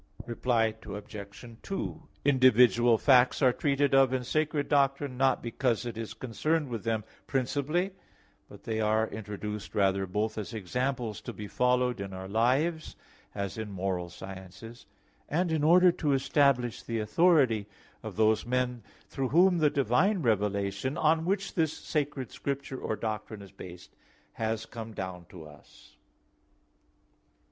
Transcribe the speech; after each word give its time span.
Reply 0.25 0.73
Obj. 0.83 1.15
2: 1.61 2.03
Individual 2.25 2.97
facts 2.97 3.39
are 3.43 3.53
treated 3.53 3.93
of 3.93 4.11
in 4.11 4.23
sacred 4.23 4.67
doctrine, 4.67 5.15
not 5.15 5.43
because 5.43 5.85
it 5.85 5.95
is 5.95 6.15
concerned 6.15 6.69
with 6.69 6.83
them 6.83 7.03
principally, 7.27 7.91
but 8.49 8.63
they 8.63 8.81
are 8.81 9.07
introduced 9.09 9.75
rather 9.75 10.07
both 10.07 10.39
as 10.39 10.55
examples 10.55 11.21
to 11.21 11.33
be 11.33 11.47
followed 11.47 12.01
in 12.01 12.13
our 12.13 12.27
lives 12.27 12.95
(as 13.35 13.59
in 13.59 13.69
moral 13.71 14.09
sciences) 14.09 14.87
and 15.29 15.51
in 15.51 15.63
order 15.63 15.91
to 15.91 16.13
establish 16.13 16.81
the 16.81 16.97
authority 16.97 17.67
of 18.01 18.15
those 18.15 18.43
men 18.43 18.81
through 19.07 19.29
whom 19.29 19.59
the 19.59 19.69
divine 19.69 20.23
revelation, 20.23 20.97
on 20.97 21.25
which 21.25 21.53
this 21.53 21.73
sacred 21.77 22.31
scripture 22.31 22.79
or 22.81 22.95
doctrine 22.95 23.43
is 23.43 23.51
based, 23.51 23.95
has 24.33 24.65
come 24.65 24.95
down 24.95 25.25
to 25.29 25.45
us. 25.45 25.95